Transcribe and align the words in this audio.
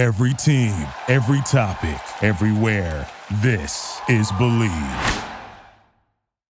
Every 0.00 0.32
team, 0.32 0.72
every 1.08 1.42
topic, 1.42 2.00
everywhere. 2.22 3.06
This 3.42 4.00
is 4.08 4.32
Bleav. 4.32 5.28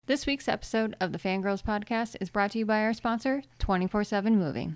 This 0.06 0.26
week's 0.26 0.50
episode 0.50 0.98
of 1.00 1.14
the 1.14 1.18
Fangirls 1.18 1.64
Podcast 1.64 2.18
is 2.20 2.30
brought 2.30 2.52
to 2.52 2.60
you 2.60 2.66
by 2.66 2.82
our 2.82 2.92
sponsor, 2.92 3.44
24 3.60 4.04
7 4.04 4.38
Moving. 4.38 4.76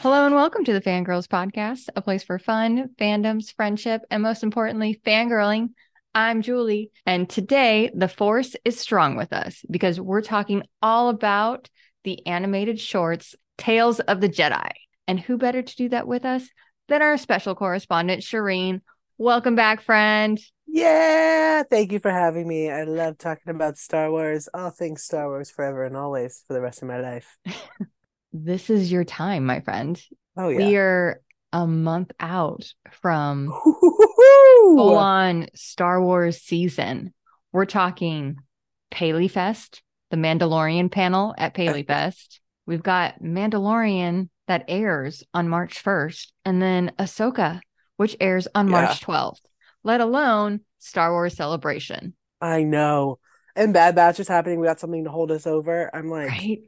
Hello 0.00 0.24
and 0.24 0.34
welcome 0.34 0.64
to 0.64 0.72
the 0.72 0.80
Fangirls 0.80 1.26
Podcast, 1.28 1.90
a 1.94 2.00
place 2.00 2.22
for 2.22 2.38
fun, 2.38 2.88
fandoms, 2.98 3.54
friendship, 3.54 4.00
and 4.10 4.22
most 4.22 4.42
importantly, 4.42 4.98
fangirling. 5.04 5.68
I'm 6.16 6.42
Julie, 6.42 6.92
and 7.06 7.28
today 7.28 7.90
the 7.92 8.06
Force 8.06 8.54
is 8.64 8.78
strong 8.78 9.16
with 9.16 9.32
us 9.32 9.64
because 9.68 10.00
we're 10.00 10.22
talking 10.22 10.62
all 10.80 11.08
about 11.08 11.68
the 12.04 12.24
animated 12.24 12.78
shorts, 12.78 13.34
Tales 13.58 13.98
of 13.98 14.20
the 14.20 14.28
Jedi. 14.28 14.70
And 15.08 15.18
who 15.18 15.36
better 15.36 15.60
to 15.60 15.76
do 15.76 15.88
that 15.88 16.06
with 16.06 16.24
us 16.24 16.48
than 16.86 17.02
our 17.02 17.16
special 17.16 17.56
correspondent, 17.56 18.22
Shireen? 18.22 18.82
Welcome 19.18 19.56
back, 19.56 19.82
friend. 19.82 20.38
Yeah, 20.68 21.64
thank 21.64 21.90
you 21.90 21.98
for 21.98 22.12
having 22.12 22.46
me. 22.46 22.70
I 22.70 22.84
love 22.84 23.18
talking 23.18 23.52
about 23.52 23.76
Star 23.76 24.08
Wars, 24.12 24.48
all 24.54 24.70
things 24.70 25.02
Star 25.02 25.26
Wars 25.26 25.50
forever 25.50 25.82
and 25.82 25.96
always 25.96 26.44
for 26.46 26.54
the 26.54 26.60
rest 26.60 26.80
of 26.82 26.88
my 26.88 27.00
life. 27.00 27.36
This 28.36 28.68
is 28.68 28.90
your 28.90 29.04
time, 29.04 29.46
my 29.46 29.60
friend. 29.60 30.02
Oh 30.36 30.48
yeah. 30.48 30.66
We 30.66 30.76
are 30.76 31.20
a 31.52 31.68
month 31.68 32.10
out 32.18 32.64
from! 32.90 33.54
full 34.60 34.96
on 34.96 35.46
Star 35.54 36.02
Wars 36.02 36.38
season. 36.42 37.12
We're 37.52 37.64
talking 37.66 38.36
Paley 38.90 39.28
Fest, 39.28 39.82
the 40.10 40.16
Mandalorian 40.16 40.90
panel 40.90 41.34
at 41.38 41.54
Paley 41.54 41.82
Fest. 41.82 42.40
We've 42.66 42.82
got 42.82 43.20
Mandalorian 43.22 44.28
that 44.46 44.64
airs 44.68 45.22
on 45.32 45.48
March 45.48 45.82
1st, 45.82 46.32
and 46.44 46.60
then 46.60 46.92
Ahsoka, 46.98 47.60
which 47.96 48.16
airs 48.20 48.48
on 48.54 48.66
Yeah. 48.66 48.72
March 48.72 49.00
12th, 49.00 49.40
let 49.82 50.00
alone 50.00 50.60
Star 50.78 51.12
Wars 51.12 51.34
Celebration. 51.34 52.14
I 52.40 52.62
know. 52.64 53.18
And 53.56 53.72
Bad 53.72 53.94
Batch 53.94 54.18
is 54.20 54.28
happening. 54.28 54.58
We 54.60 54.66
got 54.66 54.80
something 54.80 55.04
to 55.04 55.10
hold 55.10 55.30
us 55.30 55.46
over. 55.46 55.88
I'm 55.94 56.08
like, 56.10 56.28
Right? 56.30 56.58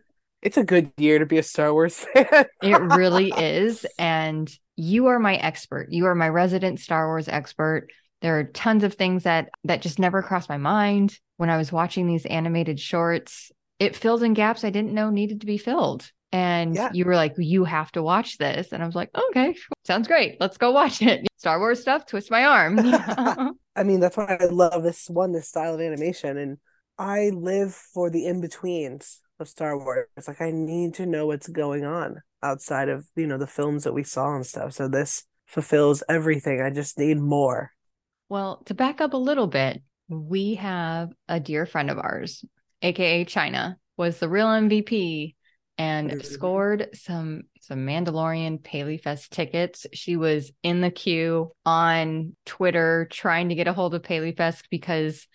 it's 0.41 0.57
a 0.57 0.65
good 0.65 0.93
year 0.97 1.19
to 1.19 1.27
be 1.27 1.39
a 1.39 1.43
Star 1.43 1.73
Wars 1.73 1.97
fan. 2.15 2.47
It 2.63 2.81
really 2.81 3.33
is. 3.37 3.85
And 3.99 4.51
you 4.77 5.07
are 5.07 5.19
my 5.19 5.37
expert. 5.37 5.89
You 5.91 6.07
are 6.07 6.15
my 6.15 6.29
resident 6.29 6.81
Star 6.81 7.07
Wars 7.07 7.29
expert. 7.29 7.89
There 8.23 8.39
are 8.39 8.45
tons 8.45 8.85
of 8.85 8.95
things 8.95 9.25
that 9.25 9.51
that 9.65 9.83
just 9.83 9.99
never 9.99 10.23
crossed 10.23 10.49
my 10.49 10.59
mind 10.59 11.19
when 11.37 11.51
I 11.51 11.57
was 11.57 11.73
watching 11.73 12.07
these 12.07 12.27
animated 12.27 12.79
shorts. 12.81 13.51
It 13.79 13.97
filled 13.97 14.23
in 14.23 14.35
gaps 14.35 14.65
I 14.65 14.71
didn't 14.71 14.95
know 14.95 15.11
needed 15.11 15.41
to 15.41 15.47
be 15.47 15.59
filled. 15.59 16.11
And 16.33 16.75
Yeah. 16.75 16.91
you 16.93 17.05
were 17.05 17.15
like, 17.15 17.35
you 17.39 17.65
have 17.65 17.93
to 17.93 18.03
watch 18.03 18.39
this. 18.39 18.73
And 18.73 18.83
I 18.83 18.87
was 18.87 18.95
like, 18.95 19.11
okay, 19.15 19.55
sounds 19.85 20.09
great. 20.09 20.37
Let's 20.41 20.57
go 20.57 20.73
watch 20.73 21.01
it. 21.03 21.27
Star 21.37 21.59
Wars 21.59 21.81
stuff, 21.81 22.07
twist 22.07 22.31
my 22.31 22.45
arm. 22.45 22.79
I 23.77 23.83
mean, 23.85 24.01
that's 24.01 24.17
why 24.17 24.37
I 24.41 24.47
love 24.47 24.83
this 24.83 25.09
one, 25.09 25.33
this 25.33 25.49
style 25.49 25.75
of 25.75 25.81
animation. 25.81 26.37
And 26.37 26.59
I 26.99 27.31
live 27.31 27.75
for 27.75 28.11
the 28.11 28.27
in 28.27 28.41
betweens 28.41 29.21
of 29.39 29.49
Star 29.49 29.79
Wars. 29.79 30.09
Like 30.27 30.41
I 30.41 30.51
need 30.51 30.95
to 30.95 31.07
know 31.07 31.27
what's 31.27 31.49
going 31.49 31.85
on 31.85 32.23
outside 32.47 32.89
of, 32.89 33.07
you 33.17 33.27
know, 33.27 33.39
the 33.39 33.47
films 33.47 33.85
that 33.85 33.93
we 33.93 34.05
saw 34.05 34.35
and 34.35 34.47
stuff. 34.47 34.73
So 34.73 34.89
this 34.89 35.25
fulfills 35.47 36.03
everything. 36.09 36.61
I 36.61 36.71
just 36.71 36.99
need 36.99 37.19
more. 37.19 37.73
Well, 38.29 38.63
to 38.67 38.75
back 38.75 39.01
up 39.01 39.13
a 39.13 39.19
little 39.19 39.47
bit, 39.47 39.83
we 40.09 40.55
have 40.57 41.11
a 41.29 41.41
dear 41.41 41.67
friend 41.67 41.91
of 41.91 41.99
ours, 41.99 42.45
aka 42.83 43.25
China, 43.25 43.79
was 43.97 44.19
the 44.19 44.29
real 44.29 44.49
MVP 44.49 45.37
and 45.79 46.11
Mhm. 46.11 46.25
scored 46.25 46.89
some 46.95 47.43
some 47.61 47.85
Mandalorian 47.85 48.63
Paley 48.63 48.99
Fest 48.99 49.33
tickets. 49.33 49.87
She 49.93 50.17
was 50.17 50.53
in 50.63 50.81
the 50.81 50.91
queue 50.91 51.53
on 51.65 52.37
Twitter 52.47 53.09
trying 53.11 53.49
to 53.49 53.55
get 53.55 53.67
a 53.69 53.73
hold 53.73 53.95
of 53.95 54.03
Paley 54.03 54.33
Fest 54.33 54.69
because 54.71 55.27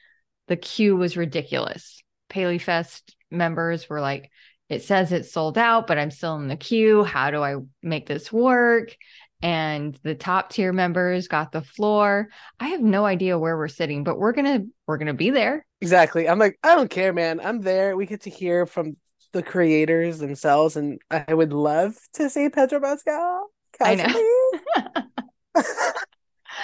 the 0.48 0.58
queue 0.58 0.96
was 0.96 1.18
ridiculous. 1.18 2.02
Paley 2.30 2.58
Fest 2.58 3.16
members 3.30 3.90
were 3.90 4.02
like, 4.02 4.32
it 4.72 4.82
says 4.84 5.12
it's 5.12 5.32
sold 5.34 5.58
out, 5.58 5.86
but 5.86 5.98
I'm 5.98 6.12
still 6.12 6.36
in 6.38 6.48
the 6.48 6.56
queue. 6.56 7.04
How 7.04 7.30
do 7.30 7.44
I 7.44 7.58
make 7.84 8.08
this 8.08 8.32
work? 8.32 8.96
And 9.42 10.00
the 10.04 10.16
top 10.16 10.52
tier 10.52 10.72
members 10.72 11.28
got 11.28 11.52
the 11.52 11.62
floor. 11.62 12.30
I 12.58 12.70
have 12.70 12.80
no 12.80 13.06
idea 13.06 13.38
where 13.38 13.58
we're 13.58 13.68
sitting, 13.68 14.06
but 14.06 14.18
we're 14.18 14.32
gonna 14.32 14.62
we're 14.88 14.98
gonna 14.98 15.14
be 15.14 15.30
there. 15.30 15.66
Exactly. 15.82 16.30
I'm 16.30 16.40
like, 16.40 16.58
I 16.64 16.76
don't 16.76 16.90
care, 16.90 17.12
man. 17.12 17.42
I'm 17.44 17.60
there. 17.60 17.98
We 17.98 18.06
get 18.06 18.22
to 18.22 18.30
hear 18.30 18.66
from 18.66 18.96
the 19.34 19.44
creators 19.44 20.20
themselves, 20.20 20.78
and 20.78 21.00
I 21.10 21.34
would 21.34 21.52
love 21.52 21.96
to 22.14 22.30
see 22.30 22.48
Pedro 22.50 22.80
Pascal. 22.80 23.50
I 23.82 23.96
know. 23.96 24.04
Casually. 24.04 24.24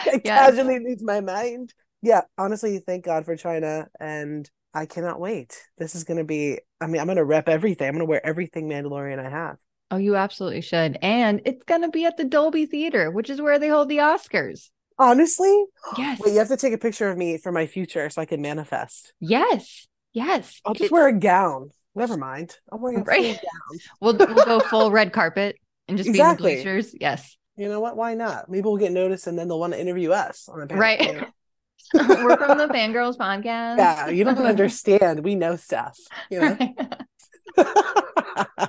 it 0.05 0.21
Yes. 0.23 0.55
casually 0.55 0.79
leaves 0.79 1.03
my 1.03 1.19
mind. 1.19 1.73
Yeah, 2.01 2.21
honestly, 2.37 2.79
thank 2.79 3.03
God 3.03 3.25
for 3.25 3.35
China, 3.35 3.87
and 3.99 4.49
I 4.73 4.85
cannot 4.85 5.19
wait. 5.19 5.61
This 5.77 5.93
is 5.95 6.05
gonna 6.05 6.23
be. 6.23 6.59
I 6.79 6.87
mean, 6.87 7.01
I'm 7.01 7.07
gonna 7.07 7.23
rep 7.25 7.49
everything. 7.49 7.87
I'm 7.87 7.93
gonna 7.93 8.05
wear 8.05 8.25
everything 8.25 8.67
Mandalorian 8.69 9.19
I 9.23 9.29
have. 9.29 9.57
Oh, 9.89 9.97
you 9.97 10.15
absolutely 10.15 10.61
should. 10.61 10.97
And 11.01 11.41
it's 11.45 11.63
gonna 11.63 11.89
be 11.89 12.05
at 12.05 12.17
the 12.17 12.25
Dolby 12.25 12.65
Theater, 12.65 13.09
which 13.11 13.29
is 13.29 13.41
where 13.41 13.57
they 13.59 13.69
hold 13.69 13.89
the 13.89 13.97
Oscars. 13.97 14.69
Honestly, 14.99 15.65
Yes. 15.97 16.19
wait, 16.19 16.33
you 16.33 16.39
have 16.39 16.47
to 16.49 16.57
take 16.57 16.73
a 16.73 16.77
picture 16.77 17.09
of 17.09 17.17
me 17.17 17.37
for 17.37 17.51
my 17.51 17.65
future 17.67 18.09
so 18.09 18.21
I 18.21 18.25
can 18.25 18.41
manifest. 18.41 19.13
Yes. 19.19 19.87
Yes. 20.13 20.59
I'll 20.65 20.73
just 20.73 20.85
It- 20.85 20.91
wear 20.91 21.07
a 21.07 21.13
gown. 21.13 21.69
Never 21.95 22.17
mind. 22.17 22.57
I'm 22.71 22.81
wearing 22.81 22.99
a 22.99 23.03
Right. 23.03 23.35
gown. 23.35 23.79
we'll 24.01 24.17
we'll 24.17 24.45
go 24.45 24.59
full 24.59 24.91
red 24.91 25.13
carpet 25.13 25.55
and 25.87 25.97
just 25.97 26.09
Exactly. 26.09 26.47
be 26.47 26.51
in 26.53 26.57
the 26.59 26.63
bleachers. 26.63 26.95
Yes. 26.99 27.37
You 27.55 27.69
know 27.69 27.79
what? 27.79 27.95
Why 27.97 28.13
not? 28.13 28.49
Maybe 28.49 28.61
we'll 28.63 28.77
get 28.77 28.91
noticed, 28.91 29.25
and 29.25 29.37
then 29.37 29.47
they'll 29.47 29.59
want 29.59 29.73
to 29.73 29.79
interview 29.81 30.11
us 30.11 30.47
on 30.47 30.61
a 30.61 30.67
panel. 30.67 30.81
Right. 30.81 31.27
We're 31.93 32.37
from 32.37 32.57
the 32.57 32.67
Fangirls 32.67 33.17
podcast. 33.17 33.77
Yeah, 33.77 34.07
you 34.09 34.23
don't 34.23 34.37
understand. 34.45 35.23
We 35.23 35.35
know 35.35 35.55
stuff. 35.55 35.97
You 36.29 36.39
know. 36.41 36.57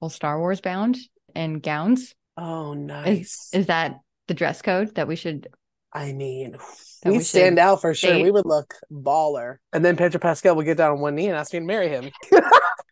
well, 0.00 0.10
Star 0.10 0.38
Wars 0.38 0.60
bound 0.60 0.98
and 1.34 1.62
gowns. 1.62 2.14
oh, 2.36 2.72
Is 2.72 2.78
nice. 2.78 3.50
is 3.52 3.66
that 3.66 3.96
the 4.28 4.34
dress 4.34 4.62
code 4.62 4.94
that 4.96 5.08
we 5.08 5.16
should 5.16 5.48
I 5.92 6.12
mean, 6.12 6.56
we'd 7.04 7.12
we 7.18 7.20
stand 7.20 7.58
out 7.58 7.80
for 7.80 7.94
sure. 7.94 8.12
date. 8.12 8.22
We 8.22 8.30
would 8.30 8.46
look 8.46 8.74
baller. 8.92 9.56
And 9.72 9.84
then 9.84 9.96
Pedro 9.96 10.20
Pascal 10.20 10.54
would 10.54 10.66
get 10.66 10.76
down 10.76 10.92
on 10.92 11.00
one 11.00 11.16
knee 11.16 11.26
and 11.26 11.36
ask 11.36 11.52
me 11.52 11.58
to 11.58 11.64
marry 11.64 11.88
him. 11.88 12.10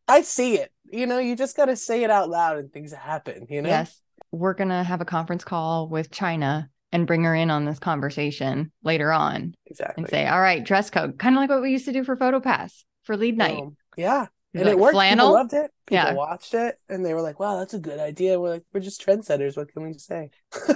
I 0.09 0.23
see 0.23 0.57
it. 0.57 0.73
You 0.91 1.07
know, 1.07 1.19
you 1.19 1.37
just 1.37 1.57
got 1.57 1.67
to 1.67 1.77
say 1.77 2.03
it 2.03 2.11
out 2.11 2.29
loud 2.29 2.59
and 2.59 2.73
things 2.73 2.93
happen, 2.93 3.47
you 3.51 3.63
know? 3.63 3.69
Yes. 3.69 4.01
We're 4.33 4.55
going 4.55 4.71
to 4.71 4.83
have 4.83 5.01
a 5.01 5.05
conference 5.05 5.45
call 5.45 5.89
with 5.89 6.11
China 6.11 6.71
and 6.93 7.07
bring 7.07 7.25
her 7.25 7.35
in 7.35 7.51
on 7.51 7.65
this 7.65 7.79
conversation 7.79 8.73
later 8.83 9.13
on 9.13 9.55
Exactly. 9.67 10.03
and 10.03 10.11
say, 10.11 10.27
all 10.27 10.41
right, 10.41 10.65
dress 10.65 10.91
code, 10.91 11.19
kind 11.19 11.35
of 11.37 11.41
like 11.41 11.51
what 11.51 11.61
we 11.63 11.71
used 11.71 11.85
to 11.85 11.93
do 11.93 12.05
for 12.05 12.17
PhotoPass 12.17 12.85
for 13.05 13.17
lead 13.17 13.37
night. 13.37 13.59
Boom. 13.59 13.77
Yeah. 13.97 14.27
And 14.55 14.65
be 14.65 14.71
it 14.71 14.79
worked. 14.79 14.95
Flannel. 14.95 15.27
People 15.27 15.35
loved 15.35 15.53
it. 15.53 15.71
People 15.87 16.05
Yeah. 16.05 16.15
watched 16.15 16.55
it 16.55 16.79
and 16.89 17.05
they 17.05 17.13
were 17.15 17.21
like, 17.21 17.39
wow, 17.39 17.59
that's 17.59 17.75
a 17.75 17.79
good 17.79 17.99
idea. 18.01 18.41
We're 18.41 18.51
like, 18.51 18.65
we're 18.73 18.81
just 18.81 19.05
trendsetters. 19.05 19.57
What 19.57 19.73
can 19.73 19.83
we 19.85 19.93
say? 19.95 20.31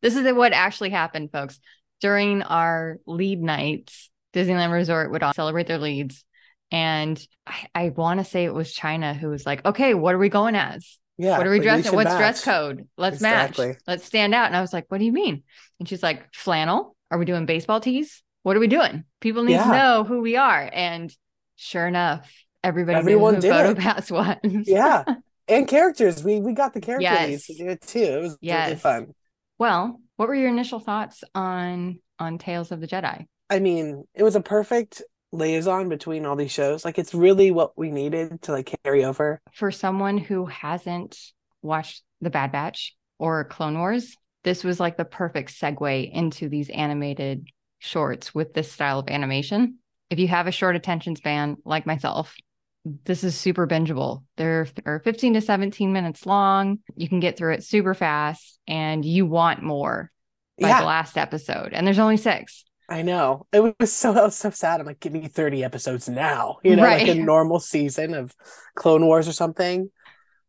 This 0.00 0.16
is 0.16 0.32
what 0.34 0.52
actually 0.52 0.90
happened, 0.90 1.30
folks. 1.30 1.60
During 2.00 2.42
our 2.42 2.98
lead 3.06 3.40
nights, 3.40 4.10
Disneyland 4.34 4.72
Resort 4.72 5.12
would 5.12 5.22
all 5.22 5.32
celebrate 5.32 5.68
their 5.68 5.78
leads. 5.78 6.24
And 6.72 7.24
I, 7.46 7.66
I 7.72 7.88
want 7.90 8.18
to 8.18 8.24
say 8.24 8.44
it 8.44 8.52
was 8.52 8.72
China 8.72 9.14
who 9.14 9.28
was 9.28 9.46
like, 9.46 9.64
okay, 9.64 9.94
what 9.94 10.16
are 10.16 10.18
we 10.18 10.28
going 10.28 10.56
as? 10.56 10.98
Yeah. 11.22 11.38
what 11.38 11.46
are 11.46 11.50
we 11.50 11.60
dressing? 11.60 11.94
What's 11.94 12.14
dress 12.16 12.44
code? 12.44 12.88
Let's 12.96 13.16
Exactly. 13.16 13.68
match. 13.68 13.78
Let's 13.86 14.04
stand 14.04 14.34
out. 14.34 14.46
And 14.46 14.56
I 14.56 14.60
was 14.60 14.72
like, 14.72 14.86
what 14.88 14.98
do 14.98 15.04
you 15.04 15.12
mean? 15.12 15.42
And 15.78 15.88
she's 15.88 16.02
like, 16.02 16.32
flannel? 16.34 16.96
Are 17.10 17.18
we 17.18 17.24
doing 17.24 17.46
baseball 17.46 17.80
tees? 17.80 18.22
What 18.42 18.56
are 18.56 18.60
we 18.60 18.66
doing? 18.66 19.04
People 19.20 19.44
need 19.44 19.52
Yeah. 19.54 19.64
to 19.64 19.72
know 19.72 20.04
who 20.04 20.20
we 20.20 20.36
are. 20.36 20.68
And 20.72 21.14
sure 21.56 21.86
enough, 21.86 22.30
everybody 22.64 22.98
Everyone 22.98 23.34
knew 23.34 23.40
did 23.40 23.52
who 23.52 23.88
it. 23.88 24.10
Was. 24.10 24.36
Yeah. 24.66 25.04
And 25.48 25.68
characters. 25.68 26.22
We 26.24 26.40
we 26.40 26.52
got 26.54 26.72
the 26.74 26.80
characters 26.80 27.02
Yes. 27.30 27.46
to 27.46 27.54
do 27.54 27.68
it 27.68 27.80
too. 27.82 27.98
It 28.00 28.20
was 28.22 28.38
really 28.42 28.76
fun. 28.76 29.14
well, 29.58 30.00
what 30.16 30.28
were 30.28 30.34
your 30.34 30.48
initial 30.48 30.80
thoughts 30.80 31.22
on 31.34 31.98
on 32.18 32.38
Tales 32.38 32.72
of 32.72 32.80
the 32.80 32.86
Jedi? 32.86 33.26
I 33.50 33.58
mean, 33.58 34.04
it 34.14 34.22
was 34.22 34.34
a 34.36 34.40
perfect 34.40 35.02
liaison 35.32 35.88
between 35.88 36.26
all 36.26 36.36
these 36.36 36.50
shows. 36.52 36.84
Like 36.84 36.98
it's 36.98 37.14
really 37.14 37.50
what 37.50 37.76
we 37.76 37.90
needed 37.90 38.42
to 38.42 38.52
like 38.52 38.72
carry 38.84 39.04
over. 39.04 39.40
For 39.52 39.70
someone 39.70 40.18
who 40.18 40.46
hasn't 40.46 41.18
watched 41.62 42.02
The 42.20 42.30
Bad 42.30 42.52
Batch 42.52 42.94
or 43.18 43.44
Clone 43.44 43.78
Wars, 43.78 44.16
this 44.44 44.62
was 44.64 44.78
like 44.78 44.96
the 44.96 45.04
perfect 45.04 45.52
segue 45.58 46.12
into 46.12 46.48
these 46.48 46.68
animated 46.70 47.46
shorts 47.78 48.34
with 48.34 48.54
this 48.54 48.70
style 48.70 48.98
of 49.00 49.08
animation. 49.08 49.78
If 50.10 50.18
you 50.18 50.28
have 50.28 50.46
a 50.46 50.52
short 50.52 50.76
attention 50.76 51.16
span 51.16 51.56
like 51.64 51.86
myself, 51.86 52.34
this 53.04 53.22
is 53.24 53.36
super 53.36 53.66
bingeable. 53.66 54.24
They're, 54.36 54.66
they're 54.84 55.00
15 55.00 55.34
to 55.34 55.40
17 55.40 55.92
minutes 55.92 56.26
long. 56.26 56.80
You 56.96 57.08
can 57.08 57.20
get 57.20 57.38
through 57.38 57.54
it 57.54 57.64
super 57.64 57.94
fast 57.94 58.58
and 58.66 59.04
you 59.04 59.24
want 59.24 59.62
more 59.62 60.10
by 60.60 60.68
Yeah. 60.68 60.80
the 60.80 60.86
last 60.86 61.16
episode. 61.16 61.70
And 61.72 61.86
there's 61.86 62.00
only 62.00 62.16
six. 62.16 62.64
I 62.92 63.00
know. 63.02 63.46
It 63.52 63.60
was 63.78 63.90
so 63.92 64.12
was 64.12 64.36
so 64.36 64.50
sad. 64.50 64.80
I'm 64.80 64.86
like, 64.86 65.00
give 65.00 65.12
me 65.14 65.26
30 65.26 65.64
episodes 65.64 66.08
now. 66.08 66.58
You 66.62 66.76
know, 66.76 66.82
Right. 66.84 67.06
like 67.06 67.16
a 67.16 67.20
normal 67.20 67.58
season 67.58 68.12
of 68.12 68.34
Clone 68.74 69.06
Wars 69.06 69.26
or 69.26 69.32
something. 69.32 69.90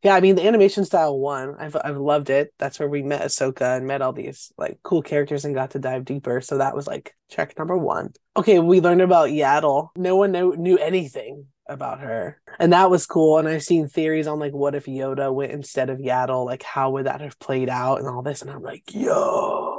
Yeah, 0.02 0.16
I 0.16 0.20
mean 0.20 0.36
the 0.36 0.46
animation 0.46 0.84
style 0.84 1.18
one. 1.18 1.56
I've 1.58 1.78
I've 1.82 1.96
loved 1.96 2.30
it. 2.30 2.54
That's 2.60 2.78
where 2.80 2.90
we 2.90 3.02
met 3.02 3.22
Ahsoka 3.22 3.78
and 3.78 3.88
met 3.88 4.02
all 4.02 4.12
these 4.12 4.52
like 4.58 4.80
cool 4.84 5.02
characters 5.02 5.46
and 5.46 5.56
got 5.56 5.72
to 5.72 5.80
dive 5.80 6.04
deeper. 6.04 6.42
So 6.42 6.58
that 6.58 6.76
was 6.76 6.86
like 6.86 7.16
check 7.32 7.58
number 7.58 7.78
one. 7.78 8.12
Okay, 8.36 8.60
we 8.60 8.82
learned 8.82 9.02
about 9.02 9.30
Yaddle. 9.30 9.90
No 9.96 10.18
one 10.18 10.34
knew, 10.34 10.58
knew 10.58 10.78
anything 10.78 11.46
about 11.70 12.02
her. 12.02 12.42
And 12.60 12.74
that 12.74 12.90
was 12.92 13.06
cool. 13.06 13.38
And 13.38 13.48
I've 13.48 13.64
seen 13.64 13.88
theories 13.88 14.28
on 14.28 14.40
like 14.40 14.52
what 14.52 14.76
if 14.76 14.86
Yoda 14.88 15.34
went 15.34 15.54
instead 15.54 15.90
of 15.90 16.00
Yaddle? 16.00 16.46
Like 16.46 16.64
how 16.64 16.92
would 16.92 17.06
that 17.06 17.22
have 17.22 17.40
played 17.40 17.70
out 17.70 18.00
and 18.00 18.08
all 18.10 18.22
this? 18.22 18.42
And 18.42 18.52
I'm 18.52 18.62
like, 18.62 18.84
yo, 18.94 19.73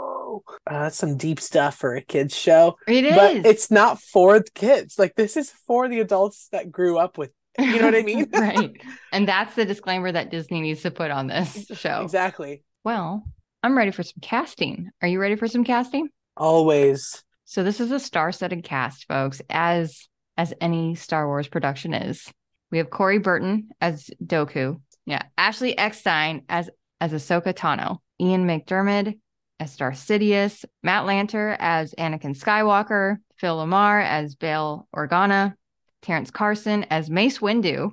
uh, 0.66 0.88
some 0.90 1.16
deep 1.16 1.40
stuff 1.40 1.76
for 1.76 1.94
a 1.94 2.00
kids 2.00 2.36
show 2.36 2.76
It 2.88 3.04
is. 3.04 3.14
but 3.16 3.36
it's 3.46 3.70
not 3.70 4.00
for 4.00 4.38
the 4.40 4.50
kids. 4.54 4.98
Like 4.98 5.14
this 5.14 5.36
is 5.36 5.50
for 5.66 5.88
the 5.88 6.00
adults 6.00 6.48
that 6.52 6.70
grew 6.70 6.98
up 6.98 7.18
with. 7.18 7.30
You 7.58 7.78
know 7.78 7.86
what 7.86 7.94
I 7.94 8.02
mean? 8.12 8.28
right. 8.32 8.76
And 9.12 9.28
that's 9.28 9.54
the 9.54 9.64
disclaimer 9.64 10.10
that 10.10 10.30
Disney 10.30 10.60
needs 10.60 10.82
to 10.82 10.90
put 10.90 11.10
on 11.12 11.28
this 11.28 11.66
show. 11.74 12.02
Exactly. 12.02 12.64
Well, 12.82 13.24
I'm 13.62 13.76
ready 13.76 13.92
for 13.92 14.02
some 14.02 14.20
casting. 14.20 14.90
Are 15.00 15.08
you 15.08 15.20
ready 15.20 15.36
for 15.36 15.46
some 15.46 15.62
casting? 15.64 16.08
Always. 16.36 17.22
So 17.44 17.62
this 17.62 17.78
is 17.80 17.90
a 17.92 18.00
star-studded 18.00 18.64
cast, 18.64 19.06
folks, 19.06 19.40
as 19.50 20.02
as 20.36 20.52
any 20.60 20.96
Star 20.96 21.26
Wars 21.28 21.46
production 21.46 21.94
is. 21.94 22.26
We 22.72 22.78
have 22.78 22.90
Corey 22.90 23.18
Burton 23.18 23.68
as 23.80 24.10
Dooku. 24.24 24.80
Yeah. 25.06 25.22
Ashley 25.38 25.78
Eckstein 25.78 26.42
as 26.48 26.68
as 27.00 27.12
Ahsoka 27.12 27.54
Tano. 27.54 27.98
Ian 28.20 28.46
McDiarmid 28.46 29.18
as 29.64 29.76
Darth 29.76 29.96
Sidious. 29.96 30.64
Matt 30.82 31.04
Lanter 31.06 31.56
as 31.58 31.94
Anakin 31.94 32.38
Skywalker. 32.38 33.16
Phil 33.36 33.56
LaMarr 33.56 34.04
as 34.04 34.34
Bail 34.34 34.86
Organa. 34.94 35.54
Terrence 36.02 36.30
Carson 36.30 36.84
as 36.90 37.08
Mace 37.08 37.38
Windu. 37.38 37.92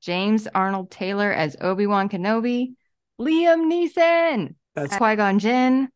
James 0.00 0.48
Arnold 0.54 0.90
Taylor 0.90 1.30
as 1.30 1.54
Obi-Wan 1.60 2.08
Kenobi. 2.08 2.74
Liam 3.20 3.70
Neeson 3.70 4.54
That's 4.74 4.92
as 4.92 4.98
Qui-Gon 4.98 5.38
Jinn. 5.38 5.88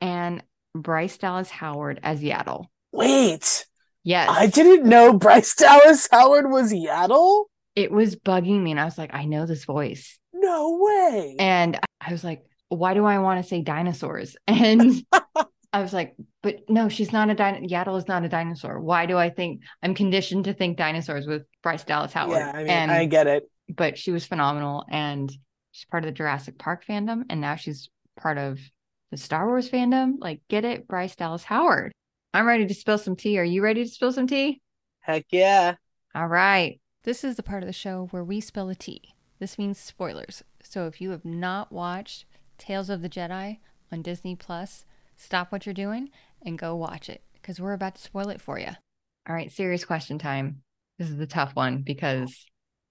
And 0.00 0.42
Bryce 0.74 1.18
Dallas 1.18 1.50
Howard 1.50 2.00
as 2.02 2.22
Yaddle. 2.22 2.66
wait. 2.92 3.66
Yes. 4.04 4.28
I 4.32 4.46
didn't 4.48 4.88
know 4.88 5.12
Bryce 5.12 5.54
Dallas 5.54 6.08
Howard 6.10 6.50
was 6.50 6.72
Yaddle. 6.72 7.44
it 7.76 7.92
was 7.92 8.16
bugging 8.16 8.60
me 8.62 8.72
and 8.72 8.80
I 8.80 8.84
was 8.84 8.98
like, 8.98 9.14
I 9.14 9.26
know 9.26 9.46
this 9.46 9.64
voice. 9.64 10.18
No 10.32 10.78
way. 10.80 11.36
And 11.38 11.78
I 12.00 12.10
was 12.10 12.24
like, 12.24 12.42
why 12.78 12.94
do 12.94 13.04
I 13.04 13.18
want 13.18 13.42
to 13.42 13.48
say 13.48 13.62
dinosaurs? 13.62 14.36
And 14.46 15.04
I 15.74 15.80
was 15.80 15.92
like, 15.94 16.14
but 16.42 16.68
no, 16.68 16.88
she's 16.90 17.12
not 17.12 17.30
a 17.30 17.34
dinosaur. 17.34 17.66
Yaddle 17.66 17.96
is 17.98 18.06
not 18.06 18.24
a 18.24 18.28
dinosaur. 18.28 18.78
Why 18.78 19.06
do 19.06 19.16
I 19.16 19.30
think 19.30 19.62
I'm 19.82 19.94
conditioned 19.94 20.44
to 20.44 20.52
think 20.52 20.76
dinosaurs 20.76 21.26
with 21.26 21.44
Bryce 21.62 21.84
Dallas 21.84 22.12
Howard? 22.12 22.36
yeah, 22.36 22.52
I 22.54 22.58
mean, 22.58 22.68
and 22.68 22.90
I 22.90 23.06
get 23.06 23.26
it. 23.26 23.48
but 23.74 23.96
she 23.96 24.10
was 24.10 24.26
phenomenal 24.26 24.84
and 24.90 25.32
she's 25.70 25.86
part 25.86 26.04
of 26.04 26.08
the 26.08 26.12
Jurassic 26.12 26.58
Park 26.58 26.84
fandom 26.84 27.22
and 27.30 27.40
now 27.40 27.56
she's 27.56 27.88
part 28.20 28.36
of 28.36 28.58
the 29.10 29.16
Star 29.16 29.46
Wars 29.46 29.70
fandom. 29.70 30.14
Like, 30.18 30.42
get 30.48 30.66
it, 30.66 30.86
Bryce 30.86 31.16
Dallas 31.16 31.44
Howard. 31.44 31.92
I'm 32.34 32.46
ready 32.46 32.66
to 32.66 32.74
spill 32.74 32.98
some 32.98 33.16
tea. 33.16 33.38
Are 33.38 33.44
you 33.44 33.62
ready 33.62 33.84
to 33.84 33.90
spill 33.90 34.12
some 34.12 34.26
tea? 34.26 34.60
Heck 35.00 35.24
yeah. 35.30 35.76
All 36.14 36.28
right. 36.28 36.80
This 37.04 37.24
is 37.24 37.36
the 37.36 37.42
part 37.42 37.62
of 37.62 37.66
the 37.66 37.72
show 37.72 38.08
where 38.10 38.24
we 38.24 38.40
spill 38.40 38.66
the 38.66 38.74
tea. 38.74 39.14
This 39.38 39.58
means 39.58 39.78
spoilers. 39.78 40.44
So 40.62 40.86
if 40.86 41.00
you 41.00 41.10
have 41.10 41.24
not 41.24 41.72
watched 41.72 42.26
Tales 42.58 42.90
of 42.90 43.02
the 43.02 43.08
Jedi 43.08 43.58
on 43.90 44.02
Disney 44.02 44.36
Plus, 44.36 44.84
stop 45.16 45.52
what 45.52 45.66
you're 45.66 45.74
doing 45.74 46.10
and 46.44 46.58
go 46.58 46.74
watch 46.74 47.08
it 47.08 47.22
because 47.34 47.60
we're 47.60 47.72
about 47.72 47.96
to 47.96 48.02
spoil 48.02 48.28
it 48.28 48.40
for 48.40 48.58
you. 48.58 48.70
All 49.28 49.34
right, 49.34 49.50
serious 49.50 49.84
question 49.84 50.18
time. 50.18 50.62
This 50.98 51.10
is 51.10 51.16
the 51.16 51.26
tough 51.26 51.54
one 51.54 51.82
because 51.82 52.46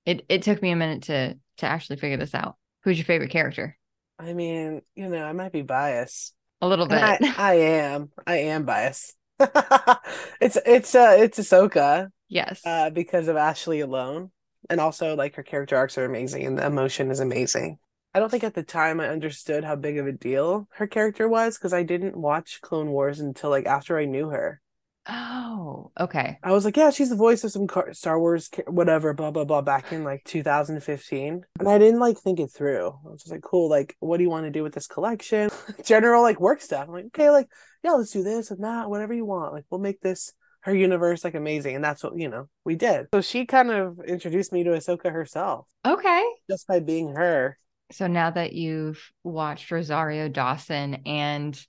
it 0.06 0.26
it 0.30 0.42
took 0.44 0.62
me 0.62 0.72
a 0.72 0.76
minute 0.76 1.04
to 1.04 1.36
to 1.58 1.66
actually 1.66 1.98
figure 1.98 2.18
this 2.18 2.34
out. 2.36 2.56
Who's 2.84 2.98
your 2.98 3.06
favorite 3.06 3.32
character? 3.32 3.78
I 4.20 4.34
mean, 4.34 4.82
you 4.96 5.10
know, 5.10 5.24
I 5.24 5.34
might 5.34 5.52
be 5.52 5.62
biased. 5.62 6.34
A 6.62 6.68
little 6.68 6.88
bit. 6.88 7.00
I, 7.02 7.18
I 7.38 7.54
am. 7.56 8.12
I 8.26 8.38
am 8.38 8.66
biased. 8.66 9.16
it's 9.40 10.58
it's 10.66 10.94
uh 10.94 11.16
it's 11.18 11.40
Ahsoka. 11.40 12.10
yes. 12.30 12.62
uh, 12.66 12.90
because 12.92 13.28
of 13.28 13.36
Ashley 13.36 13.80
alone. 13.80 14.32
And 14.70 14.80
also, 14.80 15.16
like, 15.16 15.36
her 15.36 15.44
character 15.44 15.76
arcs 15.76 15.98
are 15.98 16.06
amazing 16.06 16.46
and 16.46 16.58
the 16.58 16.66
emotion 16.66 17.10
is 17.10 17.20
amazing. 17.20 17.80
I 18.14 18.20
don't 18.20 18.30
think 18.30 18.44
at 18.44 18.54
the 18.54 18.64
time 18.64 19.00
I 19.00 19.08
understood 19.10 19.64
how 19.64 19.76
big 19.76 19.98
of 19.98 20.06
a 20.08 20.12
deal 20.12 20.68
her 20.74 20.88
character 20.88 21.28
was 21.30 21.58
because 21.58 21.74
I 21.74 21.84
didn't 21.84 22.18
watch 22.18 22.60
Clone 22.62 22.90
Wars 22.90 23.20
until 23.20 23.50
like 23.50 23.66
after 23.66 23.98
I 23.98 24.06
knew 24.06 24.30
her. 24.30 24.62
oh, 25.10 25.92
okay. 26.00 26.38
I 26.44 26.52
was 26.52 26.64
like, 26.66 26.78
yeah, 26.78 26.90
she's 26.92 27.10
the 27.10 27.16
voice 27.16 27.44
of 27.44 27.52
some 27.52 27.68
car- 27.68 27.94
Star 27.94 28.20
Wars, 28.20 28.50
ca- 28.50 28.64
whatever, 28.70 29.14
blah, 29.14 29.32
blah, 29.32 29.46
blah, 29.46 29.62
back 29.62 29.92
in 29.92 30.04
like 30.04 30.24
2015. 30.26 31.42
And 31.60 31.68
I 31.70 31.78
didn't 31.78 32.00
like 32.00 32.18
think 32.20 32.40
it 32.40 32.52
through. 32.52 32.88
I 32.90 33.10
was 33.10 33.22
just 33.22 33.32
like, 33.32 33.42
cool, 33.42 33.70
like, 33.70 33.96
what 34.00 34.18
do 34.18 34.24
you 34.24 34.30
want 34.30 34.46
to 34.46 34.52
do 34.52 34.62
with 34.64 34.74
this 34.74 34.88
collection? 34.88 35.50
General, 35.86 36.22
like, 36.22 36.40
work 36.40 36.62
stuff. 36.62 36.88
I'm 36.88 36.94
like, 36.94 37.06
okay, 37.06 37.30
like, 37.30 37.48
yeah, 37.84 37.92
let's 37.94 38.12
do 38.12 38.24
this 38.24 38.52
and 38.52 38.64
that, 38.64 38.90
whatever 38.90 39.14
you 39.14 39.26
want. 39.26 39.54
Like, 39.54 39.66
we'll 39.70 39.82
make 39.82 40.02
this 40.02 40.34
her 40.62 40.76
universe 40.76 41.24
like 41.24 41.34
amazing. 41.34 41.76
And 41.76 41.84
that's 41.84 42.04
what, 42.04 42.16
you 42.16 42.30
know, 42.30 42.48
we 42.64 42.76
did. 42.76 43.08
So 43.14 43.22
she 43.22 43.46
kind 43.48 43.72
of 43.72 44.00
introduced 44.06 44.54
me 44.54 44.64
to 44.66 44.72
Ahsoka 44.72 45.12
herself 45.12 45.66
Okay. 45.84 46.24
just 46.50 46.68
by 46.68 46.80
being 46.80 47.16
her. 47.16 47.58
So 47.92 48.08
now 48.08 48.32
that 48.32 48.54
you've 48.54 49.12
watched 49.24 49.72
Rosario 49.72 50.28
Dawson 50.30 51.02
and 51.06 51.60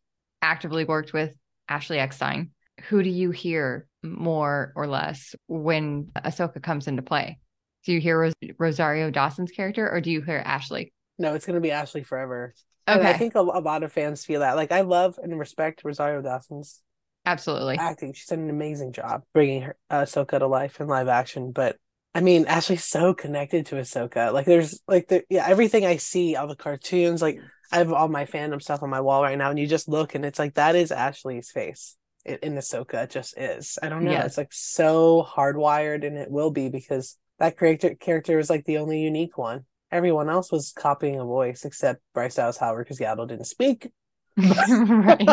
actively 0.40 0.84
worked 0.84 1.12
with 1.12 1.36
Ashley 1.68 1.98
Eckstein, 1.98 2.50
who 2.88 3.02
do 3.02 3.10
you 3.10 3.30
hear 3.30 3.86
more 4.02 4.72
or 4.74 4.86
less 4.86 5.34
when 5.46 6.10
Ahsoka 6.16 6.62
comes 6.62 6.88
into 6.88 7.02
play? 7.02 7.38
Do 7.84 7.92
you 7.92 8.00
hear 8.00 8.18
Ros- 8.18 8.34
Rosario 8.58 9.10
Dawson's 9.10 9.50
character 9.50 9.90
or 9.90 10.00
do 10.00 10.10
you 10.10 10.22
hear 10.22 10.42
Ashley? 10.44 10.92
No, 11.18 11.34
it's 11.34 11.46
going 11.46 11.54
to 11.54 11.60
be 11.60 11.70
Ashley 11.70 12.02
forever. 12.02 12.54
And 12.86 13.06
I 13.06 13.12
think 13.12 13.34
a, 13.34 13.40
a 13.40 13.60
lot 13.60 13.84
of 13.84 13.92
fans 13.92 14.24
feel 14.24 14.40
that. 14.40 14.56
Like, 14.56 14.72
I 14.72 14.80
love 14.80 15.18
and 15.22 15.38
respect 15.38 15.82
Rosario 15.84 16.20
Dawson's 16.20 16.82
Absolutely. 17.24 17.76
acting. 17.78 18.12
She's 18.12 18.26
done 18.26 18.40
an 18.40 18.50
amazing 18.50 18.92
job 18.92 19.22
bringing 19.32 19.62
her 19.62 19.76
Ahsoka 19.90 20.40
to 20.40 20.46
life 20.46 20.80
in 20.80 20.88
live 20.88 21.06
action. 21.08 21.52
But 21.52 21.76
I 22.14 22.20
mean, 22.20 22.44
Ashley's 22.46 22.84
so 22.84 23.14
connected 23.14 23.66
to 23.66 23.76
Ahsoka. 23.76 24.32
Like, 24.32 24.46
there's 24.46 24.80
like 24.86 25.08
the 25.08 25.24
yeah, 25.30 25.46
everything 25.46 25.86
I 25.86 25.96
see, 25.96 26.36
all 26.36 26.46
the 26.46 26.56
cartoons, 26.56 27.22
like 27.22 27.40
I 27.70 27.78
have 27.78 27.92
all 27.92 28.08
my 28.08 28.26
fandom 28.26 28.60
stuff 28.60 28.82
on 28.82 28.90
my 28.90 29.00
wall 29.00 29.22
right 29.22 29.38
now, 29.38 29.50
and 29.50 29.58
you 29.58 29.66
just 29.66 29.88
look, 29.88 30.14
and 30.14 30.24
it's 30.24 30.38
like 30.38 30.54
that 30.54 30.76
is 30.76 30.92
Ashley's 30.92 31.50
face 31.50 31.96
in, 32.24 32.38
in 32.42 32.54
Ahsoka. 32.54 33.04
It 33.04 33.10
just 33.10 33.38
is. 33.38 33.78
I 33.82 33.88
don't 33.88 34.04
know. 34.04 34.10
Yes. 34.10 34.26
It's 34.26 34.38
like 34.38 34.52
so 34.52 35.26
hardwired, 35.28 36.06
and 36.06 36.18
it 36.18 36.30
will 36.30 36.50
be 36.50 36.68
because 36.68 37.16
that 37.38 37.58
character 37.58 37.94
character 37.94 38.38
is 38.38 38.50
like 38.50 38.66
the 38.66 38.78
only 38.78 39.00
unique 39.00 39.38
one. 39.38 39.64
Everyone 39.90 40.28
else 40.28 40.52
was 40.52 40.72
copying 40.72 41.18
a 41.18 41.24
voice 41.24 41.64
except 41.64 42.02
Bryce 42.12 42.34
Dallas 42.34 42.58
Howard 42.58 42.86
because 42.86 42.98
Yaddle 42.98 43.28
didn't 43.28 43.46
speak. 43.46 43.90
right. 44.36 45.28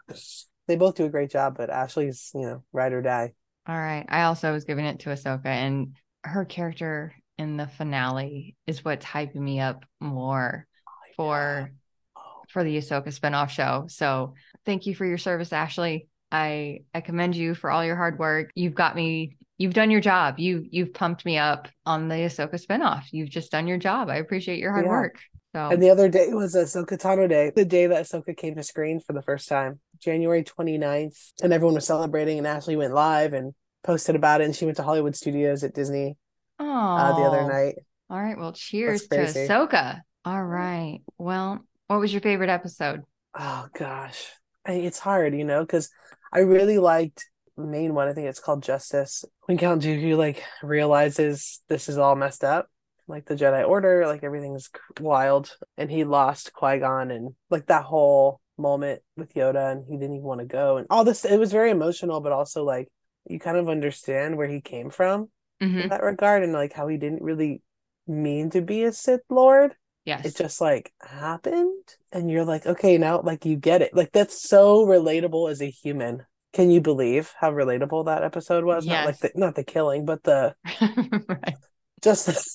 they 0.68 0.76
both 0.76 0.96
do 0.96 1.06
a 1.06 1.10
great 1.10 1.32
job, 1.32 1.56
but 1.58 1.70
Ashley's, 1.70 2.32
you 2.34 2.42
know, 2.42 2.64
ride 2.74 2.94
or 2.94 3.02
die. 3.02 3.34
All 3.68 3.78
right. 3.78 4.06
I 4.10 4.24
also 4.24 4.52
was 4.52 4.66
giving 4.66 4.86
it 4.86 5.00
to 5.02 5.10
Ahsoka, 5.10 5.46
and 5.46 5.96
her 6.24 6.46
character 6.46 7.14
in 7.38 7.58
the 7.58 7.68
finale 7.68 8.56
is 8.66 8.86
what's 8.86 9.06
hyping 9.06 9.36
me 9.36 9.60
up 9.60 9.86
more 10.00 10.68
oh, 10.88 10.92
for 11.16 11.72
oh. 12.16 12.22
for 12.50 12.64
the 12.64 12.78
Ahsoka 12.78 13.08
spinoff 13.08 13.50
show. 13.50 13.86
So 13.88 14.36
thank 14.66 14.86
you 14.86 14.96
for 14.96 15.06
your 15.06 15.18
service, 15.18 15.52
Ashley. 15.52 16.08
I 16.32 16.80
I 16.94 17.02
commend 17.02 17.36
you 17.36 17.56
for 17.56 17.72
all 17.72 17.84
your 17.86 17.96
hard 17.96 18.20
work. 18.20 18.52
You've 18.56 18.76
got 18.76 18.96
me. 18.96 19.38
You've 19.58 19.74
done 19.74 19.90
your 19.92 20.02
job. 20.02 20.40
You 20.40 20.66
you've 20.70 20.94
pumped 20.94 21.26
me 21.26 21.38
up 21.38 21.68
on 21.86 22.08
the 22.08 22.16
Ahsoka 22.16 22.64
spinoff. 22.64 23.06
You've 23.12 23.30
just 23.30 23.52
done 23.52 23.68
your 23.68 23.78
job. 23.78 24.10
I 24.10 24.18
appreciate 24.18 24.60
your 24.60 24.72
hard 24.72 24.86
Yeah. 24.86 24.92
work. 24.92 25.20
So 25.56 25.70
And 25.70 25.82
the 25.82 25.90
other 25.90 26.10
day 26.10 26.34
was 26.34 26.54
Ahsoka 26.54 26.98
Tano 26.98 27.30
Day, 27.30 27.52
the 27.56 27.64
day 27.64 27.88
that 27.88 28.04
Ahsoka 28.04 28.36
came 28.36 28.56
to 28.56 28.64
screen 28.64 29.00
for 29.00 29.14
the 29.14 29.22
first 29.22 29.48
time, 29.48 29.80
January 30.00 30.44
29th. 30.44 31.32
And 31.44 31.54
everyone 31.54 31.75
was 31.75 31.88
celebrating, 31.88 32.38
and 32.38 32.48
Ashley 32.48 32.75
went 32.75 32.94
live 32.94 33.34
and 33.34 33.54
posted 33.84 34.16
about 34.16 34.42
it. 34.42 34.46
And 34.46 34.56
she 34.56 34.66
went 34.66 34.78
to 34.78 34.84
Hollywood 34.84 35.16
Studios 35.16 35.64
at 35.64 35.74
Disney 35.74 36.18
oh, 36.60 36.66
uh, 36.66 37.18
the 37.18 37.24
other 37.24 37.48
night. 37.52 37.75
All 38.10 38.22
right. 38.22 38.38
Well, 38.38 38.54
cheers 38.54 39.08
to. 39.08 39.18
Ahsoka. 39.18 40.02
All 40.24 40.44
right. 40.44 41.00
Well, 41.18 41.64
what 41.88 42.00
was 42.00 42.12
your 42.12 42.22
favorite 42.22 42.50
episode? 42.50 43.02
Oh, 43.34 43.68
gosh. 43.78 44.32
I, 44.66 44.74
it's 44.74 45.00
hard, 45.00 45.36
you 45.36 45.44
know, 45.44 45.62
because 45.62 45.90
I 46.34 46.40
really 46.40 46.80
liked 46.80 47.25
the 47.58 47.66
main 47.66 47.94
one. 47.94 48.08
I 48.08 48.14
think 48.14 48.28
it's 48.28 48.40
called 48.40 48.64
Justice. 48.64 49.24
When 49.46 49.58
Count 49.58 49.84
Dooku, 49.84 50.18
like, 50.18 50.44
realizes 50.64 51.62
this 51.70 51.90
is 51.90 51.98
all 51.98 52.16
messed 52.16 52.44
up. 52.44 52.70
Like 53.08 53.25
the 53.25 53.36
Jedi 53.36 53.68
Order, 53.68 54.08
like 54.08 54.24
everything's 54.24 54.72
wild, 55.00 55.56
and 55.78 55.92
he 55.92 56.04
lost 56.06 56.54
Qui 56.54 56.80
Gon, 56.80 57.12
and 57.12 57.36
like 57.52 57.68
that 57.68 57.84
whole 57.84 58.42
moment 58.58 59.02
with 59.18 59.34
Yoda, 59.34 59.72
and 59.72 59.86
he 59.86 59.98
didn't 59.98 60.16
even 60.16 60.26
want 60.26 60.40
to 60.42 60.46
go, 60.46 60.78
and 60.78 60.88
all 60.90 61.04
this. 61.04 61.26
It 61.26 61.38
was 61.40 61.52
very 61.52 61.72
emotional, 61.72 62.22
but 62.22 62.32
also 62.32 62.64
like 62.64 62.88
you 63.30 63.40
kind 63.40 63.58
of 63.58 63.70
understand 63.70 64.38
where 64.38 64.48
he 64.48 64.62
came 64.62 64.90
from 64.90 65.30
Mhm. 65.62 65.84
in 65.84 65.90
that 65.90 66.04
regard, 66.04 66.44
and 66.44 66.54
like 66.54 66.74
how 66.74 66.88
he 66.88 66.98
didn't 66.98 67.22
really 67.24 67.62
mean 68.08 68.50
to 68.52 68.62
be 68.62 68.84
a 68.84 68.92
Sith 68.92 69.22
Lord. 69.30 69.76
Yes. 70.06 70.24
it 70.24 70.36
just 70.38 70.62
like 70.62 70.94
happened 71.02 71.82
and 72.12 72.30
you're 72.30 72.46
like 72.46 72.68
okay 72.68 72.96
now 73.00 73.22
like 73.24 73.44
you 73.44 73.56
get 73.56 73.82
it 73.82 73.92
like 73.96 74.12
that's 74.12 74.48
so 74.48 74.86
relatable 74.86 75.50
as 75.50 75.64
a 75.64 75.70
human 75.72 76.24
can 76.54 76.70
you 76.70 76.80
believe 76.80 77.34
how 77.40 77.52
relatable 77.52 78.06
that 78.06 78.24
episode 78.24 78.64
was 78.66 78.86
not 78.86 79.04
like 79.06 79.18
the 79.18 79.32
not 79.34 79.56
the 79.56 79.64
killing 79.64 80.06
but 80.06 80.22
the 80.22 80.54
right. 81.28 81.56
just 82.04 82.28
the, 82.28 82.46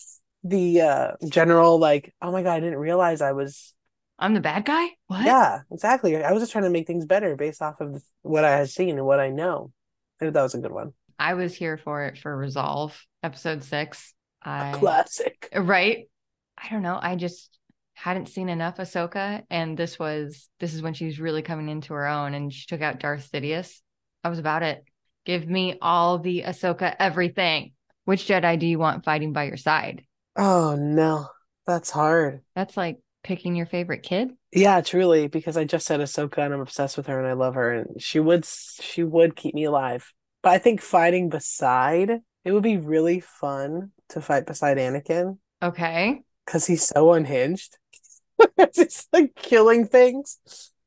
the 0.45 0.81
uh 0.81 1.11
general 1.29 1.77
like 1.81 2.15
oh 2.23 2.31
my 2.31 2.45
god 2.45 2.53
i 2.53 2.61
didn't 2.61 2.79
realize 2.79 3.21
i 3.21 3.33
was 3.33 3.75
I'm 4.21 4.35
the 4.35 4.41
bad 4.41 4.65
guy? 4.65 4.87
What? 5.09 5.25
yeah 5.25 5.61
exactly 5.73 6.17
i 6.23 6.31
was 6.31 6.43
just 6.43 6.53
trying 6.53 6.65
to 6.65 6.71
make 6.71 6.87
things 6.87 7.05
better 7.07 7.35
based 7.35 7.63
off 7.63 7.81
of 7.81 8.03
what 8.23 8.45
i 8.45 8.57
had 8.57 8.71
seen 8.71 8.97
and 8.97 9.07
what 9.07 9.19
i 9.19 9.31
know 9.31 9.73
I 10.21 10.31
that 10.31 10.43
was 10.43 10.55
a 10.55 10.59
good 10.59 10.73
one 10.73 10.93
I 11.23 11.35
was 11.35 11.55
here 11.55 11.77
for 11.77 12.05
it 12.07 12.17
for 12.17 12.35
Resolve, 12.35 12.99
episode 13.23 13.63
six. 13.63 14.15
I 14.43 14.73
classic 14.73 15.51
uh, 15.55 15.61
right. 15.61 16.09
I 16.57 16.71
don't 16.71 16.81
know. 16.83 16.99
I 17.01 17.15
just 17.17 17.59
hadn't 17.93 18.31
seen 18.31 18.49
enough 18.49 18.79
Ahsoka, 18.79 19.43
and 19.51 19.77
this 19.77 19.99
was 19.99 20.49
this 20.61 20.73
is 20.73 20.81
when 20.81 20.95
she 20.95 21.05
was 21.05 21.21
really 21.21 21.43
coming 21.43 21.69
into 21.69 21.93
her 21.93 22.07
own, 22.07 22.33
and 22.33 22.51
she 22.51 22.65
took 22.67 22.81
out 22.81 23.01
Darth 23.01 23.31
Sidious. 23.31 23.83
I 24.25 24.31
was 24.31 24.39
about 24.39 24.63
it. 24.63 24.83
Give 25.27 25.47
me 25.47 25.77
all 25.83 26.19
the 26.19 26.45
Ahsoka 26.47 26.97
everything. 26.99 27.73
Which 28.07 28.27
Jedi 28.27 28.59
do 28.59 28.67
you 28.67 28.79
want 28.79 29.05
fighting 29.05 29.35
by 29.35 29.45
your 29.45 29.59
side? 29.59 30.05
oh 30.37 30.75
no 30.77 31.27
that's 31.67 31.91
hard 31.91 32.41
That's 32.55 32.77
like 32.79 32.99
picking 33.23 33.55
your 33.55 33.67
favorite 33.67 34.03
kid. 34.03 34.31
Yeah, 34.53 34.81
truly, 34.81 35.29
because 35.29 35.57
I 35.57 35.65
just 35.65 35.87
said 35.87 36.01
Ahsoka 36.01 36.39
and 36.39 36.55
I'm 36.55 36.61
obsessed 36.61 36.97
with 36.97 37.07
her 37.07 37.19
and 37.19 37.29
I 37.29 37.33
love 37.35 37.55
her 37.55 37.73
and 37.73 38.03
she 38.03 38.21
would 38.21 38.45
she 38.45 39.03
would 39.03 39.37
keep 39.37 39.55
me 39.55 39.65
alive. 39.65 40.13
But 40.43 40.51
I 40.51 40.59
think 40.59 40.81
fighting 40.81 41.29
beside 41.29 42.21
it 42.45 42.53
would 42.53 42.63
be 42.63 42.79
really 42.79 43.21
fun 43.21 43.93
to 44.11 44.21
fight 44.21 44.47
beside 44.47 44.79
Anakin 44.79 45.39
Okay. 45.63 46.23
because 46.47 46.67
he's 46.67 46.83
so 46.87 47.13
unhinged. 47.13 47.77
it's 48.59 49.07
like 49.13 49.35
killing 49.35 49.87
things 49.87 50.39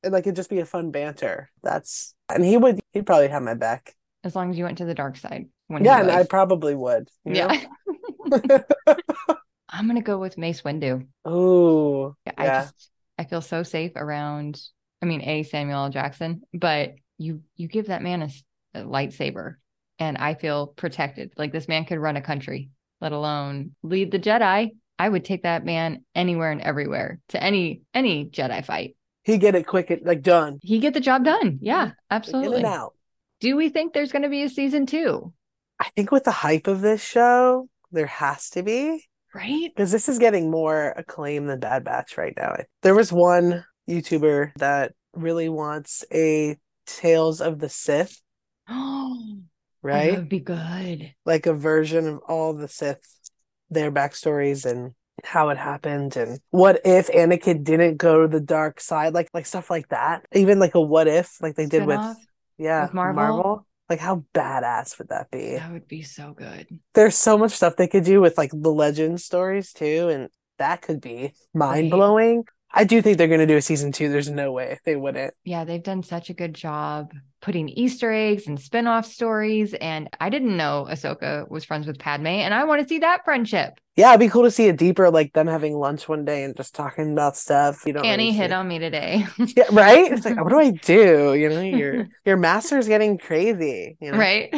and 0.04 0.12
like 0.14 0.24
it'd 0.26 0.36
just 0.36 0.50
be 0.50 0.60
a 0.60 0.66
fun 0.66 0.92
banter. 0.92 1.52
That's 1.62 2.16
and 2.30 2.44
he 2.44 2.58
would 2.58 2.80
he'd 2.92 3.06
probably 3.06 3.28
have 3.28 3.44
my 3.44 3.54
back. 3.54 3.96
As 4.24 4.36
long 4.36 4.50
as 4.50 4.58
you 4.58 4.64
went 4.64 4.78
to 4.80 4.86
the 4.86 4.94
dark 4.96 5.18
side. 5.18 5.48
Yeah, 5.70 6.02
and 6.02 6.12
I 6.12 6.24
probably 6.24 6.76
would. 6.76 7.10
Yeah. 7.26 7.60
I'm 9.74 9.88
gonna 9.88 10.02
go 10.02 10.20
with 10.20 10.38
Mace 10.38 10.62
Windu. 10.62 11.08
Oh, 11.26 12.16
I 12.38 12.46
yeah. 12.46 12.62
just 12.62 12.90
I 13.18 13.24
feel 13.24 13.42
so 13.42 13.64
safe 13.64 13.94
around. 13.96 14.62
I 15.02 15.06
mean, 15.06 15.22
a 15.22 15.44
Samuel 15.44 15.86
L. 15.86 15.90
Jackson, 15.90 16.44
but 16.54 16.94
you 17.18 17.42
you 17.56 17.68
give 17.68 17.88
that 17.88 18.04
man 18.04 18.22
a 18.22 18.80
lightsaber, 18.80 19.56
and 19.98 20.18
I 20.18 20.36
feel 20.36 20.68
protected. 20.68 21.34
Like 21.38 21.52
this 21.52 21.68
man 21.68 21.86
could 21.86 21.98
run 21.98 22.18
a 22.18 22.22
country, 22.22 22.70
let 23.02 23.12
alone 23.12 23.72
lead 23.82 24.12
the 24.12 24.20
Jedi. 24.20 24.72
I 25.00 25.10
would 25.10 25.26
take 25.26 25.44
that 25.44 25.66
man 25.66 26.06
anywhere 26.14 26.52
and 26.52 26.62
everywhere 26.62 27.20
to 27.30 27.44
any 27.44 27.82
any 27.96 28.26
Jedi 28.26 28.64
fight. 28.64 28.96
He 29.24 29.38
get 29.40 29.56
it 29.56 29.66
quick, 29.66 30.02
like 30.04 30.22
done. 30.22 30.60
He 30.62 30.80
get 30.80 30.94
the 30.94 31.00
job 31.00 31.24
done. 31.24 31.58
Yeah, 31.62 31.88
In 31.88 31.94
absolutely. 32.12 32.58
and 32.58 32.66
out. 32.68 32.94
Do 33.40 33.56
we 33.56 33.70
think 33.70 33.94
there's 33.94 34.12
going 34.12 34.22
to 34.24 34.30
be 34.30 34.44
a 34.44 34.50
season 34.50 34.86
two? 34.86 35.34
I 35.80 35.90
think 35.96 36.12
with 36.12 36.26
the 36.26 36.32
hype 36.32 36.68
of 36.68 36.82
this 36.82 37.04
show, 37.04 37.68
there 37.92 38.06
has 38.06 38.50
to 38.52 38.64
be. 38.64 39.06
Right? 39.34 39.72
because 39.76 39.92
this 39.92 40.08
is 40.10 40.20
getting 40.20 40.52
more 40.52 40.94
acclaim 40.96 41.48
than 41.48 41.60
Bad 41.60 41.84
Batch 41.84 42.18
right 42.18 42.34
now. 42.38 42.56
There 42.82 42.96
was 42.96 43.12
one 43.12 43.66
YouTuber 43.90 44.54
that 44.58 44.94
really 45.14 45.50
wants 45.50 46.06
a 46.14 46.58
Tales 46.86 47.42
of 47.42 47.60
the 47.60 47.70
Sith, 47.70 48.22
Oh, 48.70 49.38
that 49.40 49.44
right? 49.82 50.16
would 50.18 50.30
be 50.30 50.40
good. 50.40 51.14
Like 51.26 51.46
a 51.46 51.54
version 51.54 52.08
of 52.08 52.20
all 52.28 52.54
the 52.54 52.68
Sith, 52.68 53.02
their 53.70 53.92
backstories 53.92 54.66
and 54.66 54.92
how 55.24 55.50
it 55.50 55.58
happened 55.58 56.18
and 56.18 56.40
what 56.50 56.82
if 56.84 57.08
Anakin 57.08 57.64
didn't 57.64 57.98
go 57.98 58.22
to 58.22 58.28
the 58.28 58.44
dark 58.44 58.82
side, 58.82 59.14
like 59.14 59.30
like 59.34 59.46
stuff 59.46 59.70
like 59.70 59.88
that. 59.90 60.26
Even 60.34 60.60
like 60.60 60.76
a 60.76 60.82
what 60.82 61.08
if, 61.08 61.42
like 61.42 61.56
they 61.56 61.66
did 61.66 61.86
with 61.86 61.98
Spin-off? 61.98 62.18
yeah, 62.58 62.86
With 62.86 62.94
Marvel? 62.94 63.66
Like 63.90 64.00
how 64.00 64.26
badass 64.34 64.98
would 64.98 65.10
that 65.10 65.30
be? 65.30 65.56
That 65.56 65.72
would 65.72 65.88
be 65.88 66.02
so 66.02 66.34
good. 66.34 66.68
There's 66.94 67.16
so 67.18 67.38
much 67.38 67.52
stuff 67.52 67.76
they 67.76 67.88
could 67.88 68.06
do 68.06 68.22
with 68.22 68.38
like 68.38 68.52
the 68.52 68.72
legend 68.72 69.22
stories 69.22 69.74
too, 69.74 70.10
and 70.10 70.30
that 70.58 70.82
could 70.82 71.02
be 71.02 71.34
mind 71.54 71.92
blowing. 71.92 72.46
I 72.74 72.84
do 72.86 73.02
think 73.02 73.18
they're 73.18 73.28
going 73.28 73.40
to 73.40 73.46
do 73.46 73.58
a 73.58 73.62
season 73.62 73.92
two. 73.92 74.10
There's 74.10 74.30
no 74.30 74.52
way 74.52 74.80
they 74.84 74.96
wouldn't. 74.96 75.34
yeah, 75.44 75.64
they've 75.64 75.84
done 75.84 76.02
such 76.02 76.30
a 76.30 76.34
good 76.34 76.54
job 76.56 77.12
putting 77.42 77.70
Easter 77.70 78.12
eggs 78.12 78.48
and 78.48 78.60
spin-off 78.60 79.06
stories. 79.06 79.74
And 79.76 80.10
I 80.20 80.30
didn't 80.30 80.56
know 80.58 80.88
Ahsoka 80.90 81.48
was 81.50 81.66
friends 81.66 81.86
with 81.86 82.00
Padme, 82.00 82.28
and 82.28 82.54
I 82.54 82.64
want 82.64 82.82
to 82.82 82.88
see 82.88 83.00
that 83.00 83.24
friendship. 83.26 83.80
Yeah, 83.96 84.10
it'd 84.10 84.22
be 84.22 84.30
cool 84.30 84.44
to 84.44 84.50
see 84.52 84.68
it 84.68 84.78
deeper, 84.78 85.12
like 85.12 85.34
them 85.34 85.46
having 85.46 85.76
lunch 85.76 86.10
one 86.10 86.26
day 86.26 86.44
and 86.44 86.56
just 86.58 86.74
talking 86.74 87.12
about 87.12 87.38
stuff. 87.38 87.84
You 87.86 87.94
don't 87.94 88.06
Annie 88.06 88.28
really 88.28 88.38
hit 88.38 88.52
on 88.52 88.68
me 88.68 88.80
today. 88.80 89.28
Yeah, 89.56 89.66
right. 89.72 90.12
It's 90.12 90.26
like, 90.26 90.38
what 90.44 90.50
do 90.50 90.60
I 90.60 90.72
do? 90.72 91.36
You 91.36 91.50
know, 91.50 91.62
your 91.62 92.08
your 92.26 92.38
master's 92.38 92.88
getting 92.88 93.20
crazy. 93.20 93.98
You 94.02 94.14
know, 94.14 94.18
right? 94.18 94.54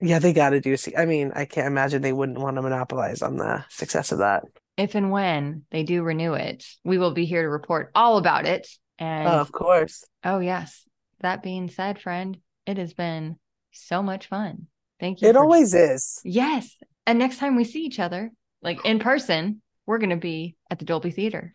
Yeah, 0.00 0.18
they 0.20 0.32
got 0.32 0.50
to 0.50 0.60
do. 0.60 0.76
See, 0.76 0.94
I 0.96 1.04
mean, 1.04 1.32
I 1.34 1.44
can't 1.44 1.66
imagine 1.66 2.00
they 2.00 2.12
wouldn't 2.12 2.38
want 2.38 2.56
to 2.56 2.62
monopolize 2.62 3.22
on 3.22 3.36
the 3.36 3.64
success 3.68 4.12
of 4.12 4.18
that. 4.18 4.44
If 4.80 4.94
and 4.94 5.10
when 5.10 5.64
they 5.70 5.82
do 5.82 6.02
renew 6.02 6.32
it, 6.32 6.64
we 6.84 6.96
will 6.96 7.12
be 7.12 7.26
here 7.26 7.42
to 7.42 7.48
report 7.48 7.90
all 7.94 8.16
about 8.16 8.46
it. 8.46 8.66
And 8.98 9.28
Oh, 9.28 9.32
of 9.40 9.52
course. 9.52 10.04
oh 10.24 10.38
yes. 10.38 10.86
That 11.20 11.42
being 11.42 11.68
said, 11.68 12.00
friend, 12.00 12.38
it 12.64 12.78
has 12.78 12.94
been 12.94 13.38
so 13.72 14.02
much 14.02 14.28
fun. 14.28 14.68
Thank 14.98 15.20
you. 15.20 15.28
It 15.28 15.36
always 15.36 15.74
is. 15.74 16.20
Yes. 16.24 16.74
And 17.06 17.18
next 17.18 17.36
time 17.38 17.56
we 17.56 17.64
see 17.64 17.84
each 17.84 17.98
other, 17.98 18.30
like 18.62 18.82
in 18.86 18.98
person, 19.00 19.60
we're 19.84 19.98
going 19.98 20.10
to 20.10 20.16
be 20.16 20.56
at 20.70 20.78
the 20.78 20.86
Dolby 20.86 21.10
Theater. 21.10 21.54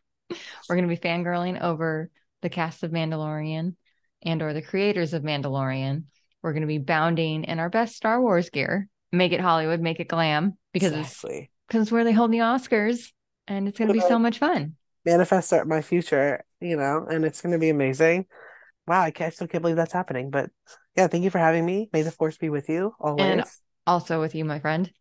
We're 0.70 0.76
going 0.76 0.88
to 0.88 0.96
be 0.96 1.02
fangirling 1.02 1.60
over 1.62 2.12
the 2.44 2.50
cast 2.50 2.84
of 2.84 2.92
Mandalorian 2.92 3.76
and 4.22 4.42
or 4.44 4.54
the 4.54 4.62
creators 4.62 5.14
of 5.14 5.24
Mandalorian. 5.24 6.04
We're 6.44 6.54
going 6.54 6.62
to 6.62 6.68
be 6.68 6.78
bounding 6.78 7.44
in 7.46 7.58
our 7.60 7.70
best 7.70 7.96
Star 7.96 8.22
Wars 8.22 8.52
gear. 8.52 8.88
Make 9.12 9.32
it 9.32 9.42
Hollywood, 9.42 9.80
make 9.82 10.00
it 10.00 10.08
glam 10.10 10.58
because 10.74 10.92
it's 10.92 11.10
exactly. 11.12 11.50
because 11.68 11.84
it's 11.84 11.92
where 11.92 12.04
they 12.04 12.12
hold 12.12 12.32
the 12.32 12.40
Oscars 12.40 13.12
and 13.48 13.68
it's 13.68 13.78
going 13.78 13.88
to 13.88 13.94
be 13.94 14.02
so 14.02 14.20
much 14.20 14.40
fun. 14.40 14.76
manifest 15.06 15.54
our, 15.54 15.66
my 15.66 15.82
future, 15.82 16.44
you 16.60 16.78
know, 16.78 17.06
and 17.10 17.26
it's 17.26 17.42
going 17.42 17.54
to 17.54 17.60
be 17.60 17.70
amazing. 17.70 18.26
Wow, 18.88 19.02
I, 19.02 19.12
can't, 19.12 19.28
I 19.28 19.32
still 19.32 19.48
can't 19.48 19.62
believe 19.62 19.78
that's 19.78 19.94
happening. 19.94 20.30
But 20.30 20.50
yeah, 20.96 21.08
thank 21.08 21.24
you 21.24 21.30
for 21.30 21.40
having 21.40 21.66
me. 21.66 21.90
May 21.94 22.02
the 22.02 22.12
force 22.12 22.38
be 22.38 22.50
with 22.50 22.70
you 22.70 22.94
always. 23.00 23.62
Also 23.88 24.20
with 24.20 24.36
you, 24.36 24.46
my 24.46 24.60
friend. 24.60 24.92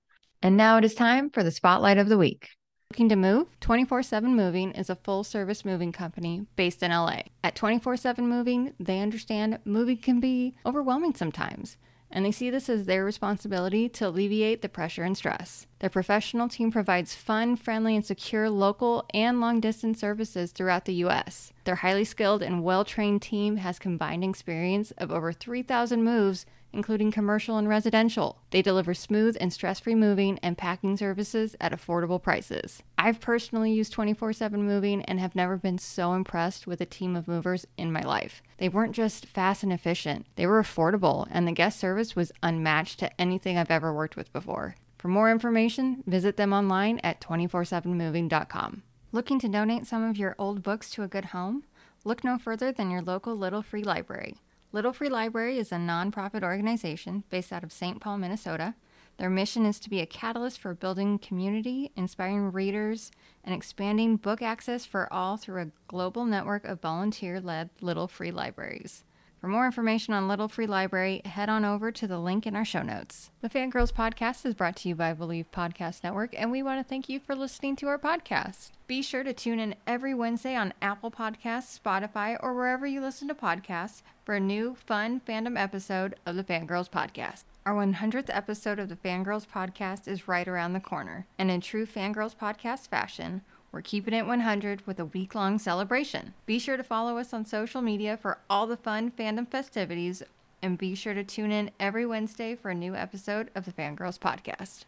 And 0.42 0.56
now 0.56 0.76
it 0.76 0.84
is 0.84 0.94
time 0.94 1.30
for 1.30 1.42
the 1.42 1.50
spotlight 1.50 1.98
of 1.98 2.08
the 2.08 2.18
week. 2.18 2.50
Looking 2.92 3.08
to 3.08 3.16
move? 3.16 3.48
24 3.60 4.02
7 4.02 4.36
Moving 4.36 4.72
is 4.72 4.88
a 4.88 4.94
full 4.94 5.24
service 5.24 5.64
moving 5.64 5.90
company 5.90 6.46
based 6.54 6.82
in 6.82 6.90
LA. 6.90 7.22
At 7.42 7.56
24 7.56 7.96
7 7.96 8.28
Moving, 8.28 8.74
they 8.78 9.00
understand 9.00 9.58
moving 9.64 9.96
can 9.96 10.20
be 10.20 10.54
overwhelming 10.64 11.14
sometimes, 11.14 11.76
and 12.14 12.24
they 12.24 12.30
see 12.30 12.48
this 12.48 12.68
as 12.68 12.86
their 12.86 13.04
responsibility 13.04 13.88
to 13.88 14.06
alleviate 14.06 14.62
the 14.62 14.68
pressure 14.68 15.02
and 15.02 15.16
stress. 15.16 15.66
Their 15.80 15.90
professional 15.90 16.48
team 16.48 16.70
provides 16.70 17.14
fun, 17.14 17.56
friendly, 17.56 17.96
and 17.96 18.06
secure 18.06 18.48
local 18.48 19.04
and 19.12 19.40
long 19.40 19.60
distance 19.60 19.98
services 19.98 20.52
throughout 20.52 20.84
the 20.84 20.94
U.S. 20.94 21.52
Their 21.64 21.74
highly 21.74 22.04
skilled 22.04 22.40
and 22.40 22.62
well 22.62 22.84
trained 22.84 23.20
team 23.20 23.56
has 23.56 23.80
combined 23.80 24.22
experience 24.22 24.92
of 24.92 25.10
over 25.10 25.32
3,000 25.32 26.04
moves 26.04 26.46
including 26.74 27.10
commercial 27.10 27.56
and 27.56 27.68
residential. 27.68 28.38
They 28.50 28.60
deliver 28.60 28.92
smooth 28.92 29.36
and 29.40 29.52
stress 29.52 29.80
free 29.80 29.94
moving 29.94 30.38
and 30.42 30.58
packing 30.58 30.96
services 30.96 31.56
at 31.60 31.72
affordable 31.72 32.22
prices. 32.22 32.82
I've 32.98 33.20
personally 33.20 33.72
used 33.72 33.92
24 33.92 34.32
7 34.34 34.62
moving 34.62 35.02
and 35.02 35.20
have 35.20 35.34
never 35.34 35.56
been 35.56 35.78
so 35.78 36.12
impressed 36.12 36.66
with 36.66 36.80
a 36.80 36.86
team 36.86 37.16
of 37.16 37.28
movers 37.28 37.66
in 37.76 37.92
my 37.92 38.02
life. 38.02 38.42
They 38.58 38.68
weren't 38.68 38.94
just 38.94 39.26
fast 39.26 39.62
and 39.62 39.72
efficient, 39.72 40.26
they 40.36 40.46
were 40.46 40.62
affordable, 40.62 41.26
and 41.30 41.46
the 41.46 41.52
guest 41.52 41.78
service 41.78 42.14
was 42.14 42.32
unmatched 42.42 42.98
to 42.98 43.20
anything 43.20 43.56
I've 43.56 43.70
ever 43.70 43.94
worked 43.94 44.16
with 44.16 44.32
before. 44.32 44.76
For 44.98 45.08
more 45.08 45.30
information, 45.30 46.02
visit 46.06 46.36
them 46.36 46.52
online 46.52 46.98
at 47.04 47.20
247moving.com. 47.20 48.82
Looking 49.12 49.38
to 49.40 49.48
donate 49.48 49.86
some 49.86 50.02
of 50.02 50.16
your 50.16 50.34
old 50.38 50.62
books 50.62 50.90
to 50.90 51.02
a 51.02 51.08
good 51.08 51.26
home? 51.26 51.64
Look 52.04 52.24
no 52.24 52.38
further 52.38 52.72
than 52.72 52.90
your 52.90 53.02
local 53.02 53.36
Little 53.36 53.62
Free 53.62 53.84
Library. 53.84 54.36
Little 54.74 54.92
Free 54.92 55.08
Library 55.08 55.58
is 55.58 55.70
a 55.70 55.76
nonprofit 55.76 56.42
organization 56.42 57.22
based 57.30 57.52
out 57.52 57.62
of 57.62 57.70
St. 57.70 58.00
Paul, 58.00 58.18
Minnesota. 58.18 58.74
Their 59.18 59.30
mission 59.30 59.64
is 59.64 59.78
to 59.78 59.88
be 59.88 60.00
a 60.00 60.04
catalyst 60.04 60.58
for 60.58 60.74
building 60.74 61.20
community, 61.20 61.92
inspiring 61.94 62.50
readers, 62.50 63.12
and 63.44 63.54
expanding 63.54 64.16
book 64.16 64.42
access 64.42 64.84
for 64.84 65.06
all 65.12 65.36
through 65.36 65.62
a 65.62 65.70
global 65.86 66.24
network 66.24 66.64
of 66.64 66.80
volunteer 66.80 67.40
led 67.40 67.70
Little 67.80 68.08
Free 68.08 68.32
Libraries. 68.32 69.04
For 69.44 69.48
more 69.48 69.66
information 69.66 70.14
on 70.14 70.26
Little 70.26 70.48
Free 70.48 70.66
Library, 70.66 71.20
head 71.26 71.50
on 71.50 71.66
over 71.66 71.92
to 71.92 72.06
the 72.06 72.18
link 72.18 72.46
in 72.46 72.56
our 72.56 72.64
show 72.64 72.80
notes. 72.80 73.30
The 73.42 73.50
Fangirls 73.50 73.92
Podcast 73.92 74.46
is 74.46 74.54
brought 74.54 74.74
to 74.76 74.88
you 74.88 74.94
by 74.94 75.12
Bleav 75.12 75.44
Podcast 75.52 76.02
Network, 76.02 76.34
and 76.34 76.50
we 76.50 76.62
want 76.62 76.80
to 76.80 76.88
thank 76.88 77.10
you 77.10 77.20
for 77.20 77.36
listening 77.36 77.76
to 77.76 77.88
our 77.88 77.98
podcast. 77.98 78.70
Be 78.86 79.02
sure 79.02 79.22
to 79.22 79.34
tune 79.34 79.60
in 79.60 79.74
every 79.86 80.14
Wednesday 80.14 80.54
on 80.54 80.72
Apple 80.80 81.10
Podcasts, 81.10 81.78
Spotify, 81.78 82.38
or 82.40 82.54
wherever 82.54 82.86
you 82.86 83.02
listen 83.02 83.28
to 83.28 83.34
podcasts 83.34 84.00
for 84.24 84.34
a 84.34 84.40
new, 84.40 84.76
fun 84.86 85.20
fandom 85.28 85.60
episode 85.60 86.16
of 86.24 86.36
the 86.36 86.44
Fangirls 86.44 86.88
Podcast. 86.88 87.42
Our 87.66 87.74
100th 87.74 88.30
episode 88.30 88.78
of 88.78 88.88
the 88.88 88.96
Fangirls 88.96 89.46
Podcast 89.46 90.08
is 90.08 90.26
right 90.26 90.48
around 90.48 90.72
the 90.72 90.80
corner, 90.80 91.26
and 91.38 91.50
in 91.50 91.60
true 91.60 91.84
Fangirls 91.84 92.34
Podcast 92.34 92.88
fashion, 92.88 93.42
We're 93.74 93.82
keeping 93.82 94.14
it 94.14 94.24
100 94.24 94.86
with 94.86 95.00
a 95.00 95.06
week 95.06 95.34
long 95.34 95.58
celebration. 95.58 96.32
Be 96.46 96.60
sure 96.60 96.76
to 96.76 96.84
follow 96.84 97.18
us 97.18 97.34
on 97.34 97.44
social 97.44 97.82
media 97.82 98.16
for 98.16 98.38
all 98.48 98.68
the 98.68 98.76
fun 98.76 99.10
fandom 99.10 99.50
festivities, 99.50 100.22
and 100.62 100.78
be 100.78 100.94
sure 100.94 101.12
to 101.12 101.24
tune 101.24 101.50
in 101.50 101.72
every 101.80 102.06
Wednesday 102.06 102.54
for 102.54 102.70
a 102.70 102.74
new 102.74 102.94
episode 102.94 103.50
of 103.56 103.64
the 103.64 103.72
Fangirls 103.72 104.16
Podcast. 104.16 104.84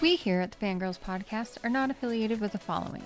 We 0.00 0.14
here 0.14 0.40
at 0.40 0.52
the 0.52 0.64
Fangirls 0.64 1.00
Podcast 1.00 1.64
are 1.64 1.68
not 1.68 1.90
affiliated 1.90 2.40
with 2.40 2.52
the 2.52 2.58
following 2.58 3.02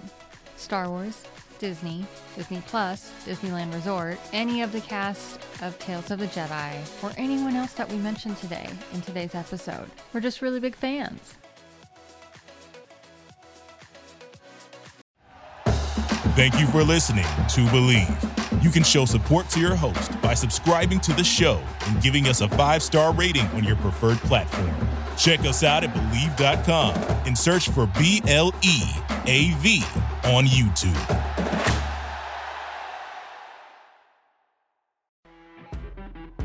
Star 0.58 0.90
Wars, 0.90 1.22
Disney, 1.60 2.04
Disney 2.34 2.62
Plus, 2.66 3.12
Disneyland 3.24 3.72
Resort, 3.72 4.18
any 4.32 4.62
of 4.62 4.72
the 4.72 4.80
cast 4.80 5.38
of 5.62 5.78
Tales 5.78 6.10
of 6.10 6.18
the 6.18 6.26
Jedi, 6.26 7.04
or 7.04 7.12
anyone 7.16 7.54
else 7.54 7.74
that 7.74 7.88
we 7.88 7.96
mentioned 7.98 8.38
today 8.38 8.68
in 8.92 9.02
today's 9.02 9.34
episode. 9.34 9.88
We're 10.12 10.20
just 10.20 10.42
really 10.42 10.58
big 10.58 10.74
fans. 10.74 11.34
Thank 16.34 16.58
you 16.58 16.66
for 16.68 16.82
listening 16.82 17.24
to 17.24 17.60
Bleav. 17.66 18.62
You 18.64 18.70
can 18.70 18.82
show 18.82 19.04
support 19.04 19.48
to 19.50 19.60
your 19.60 19.74
host 19.74 20.20
by 20.22 20.32
subscribing 20.32 21.00
to 21.00 21.12
the 21.12 21.24
show 21.24 21.62
and 21.86 22.02
giving 22.02 22.26
us 22.28 22.40
a 22.40 22.48
five 22.48 22.82
star 22.82 23.12
rating 23.12 23.46
on 23.48 23.64
your 23.64 23.76
preferred 23.76 24.18
platform. 24.18 24.74
Check 25.18 25.40
us 25.40 25.62
out 25.62 25.84
at 25.84 25.92
Bleav.com 25.92 26.94
and 27.26 27.36
search 27.36 27.68
for 27.68 27.86
B 27.98 28.22
L 28.26 28.54
E 28.62 28.80
A 29.26 29.50
V 29.58 29.82
on 30.24 30.46
YouTube. 30.46 31.29